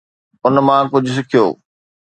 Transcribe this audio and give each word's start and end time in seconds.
ان 0.45 0.55
مان 0.67 0.83
ڪجهه 0.91 1.13
سکيو. 1.17 1.45